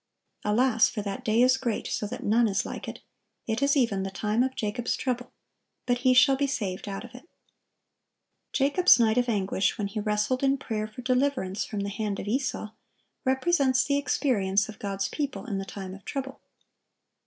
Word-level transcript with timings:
Alas! 0.43 0.89
for 0.89 1.03
that 1.03 1.23
day 1.23 1.43
is 1.43 1.57
great, 1.57 1.85
so 1.85 2.07
that 2.07 2.23
none 2.23 2.47
is 2.47 2.65
like 2.65 2.87
it: 2.87 3.01
it 3.45 3.61
is 3.61 3.77
even 3.77 4.01
the 4.01 4.09
time 4.09 4.41
of 4.41 4.55
Jacob's 4.55 4.95
trouble; 4.95 5.31
but 5.85 5.99
he 5.99 6.11
shall 6.15 6.35
be 6.35 6.47
saved 6.47 6.87
out 6.89 7.03
of 7.05 7.13
it."(1056) 7.13 7.27
Jacob's 8.53 8.99
night 8.99 9.19
of 9.19 9.29
anguish, 9.29 9.77
when 9.77 9.85
he 9.85 9.99
wrestled 9.99 10.41
in 10.41 10.57
prayer 10.57 10.87
for 10.87 11.03
deliverance 11.03 11.65
from 11.65 11.81
the 11.81 11.89
hand 11.89 12.19
of 12.19 12.27
Esau,(1057) 12.27 12.73
represents 13.25 13.83
the 13.83 13.97
experience 13.99 14.67
of 14.67 14.79
God's 14.79 15.07
people 15.07 15.45
in 15.45 15.59
the 15.59 15.65
time 15.65 15.93
of 15.93 16.03
trouble. 16.03 16.41